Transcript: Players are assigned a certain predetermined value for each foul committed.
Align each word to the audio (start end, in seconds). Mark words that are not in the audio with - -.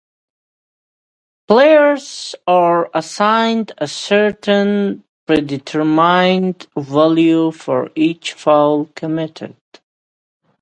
Players 1.47 2.33
are 2.47 2.89
assigned 2.91 3.71
a 3.77 3.87
certain 3.87 5.03
predetermined 5.27 6.65
value 6.75 7.51
for 7.51 7.91
each 7.95 8.33
foul 8.33 8.85
committed. 8.95 9.57